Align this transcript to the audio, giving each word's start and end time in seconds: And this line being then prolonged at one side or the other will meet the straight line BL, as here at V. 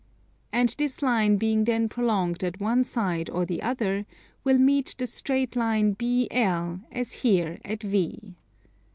And 0.51 0.73
this 0.79 1.03
line 1.03 1.37
being 1.37 1.65
then 1.65 1.87
prolonged 1.87 2.43
at 2.43 2.59
one 2.59 2.83
side 2.83 3.29
or 3.29 3.45
the 3.45 3.61
other 3.61 4.07
will 4.43 4.57
meet 4.57 4.95
the 4.97 5.05
straight 5.05 5.55
line 5.55 5.91
BL, 5.91 6.79
as 6.91 7.11
here 7.21 7.59
at 7.63 7.83
V. 7.83 8.33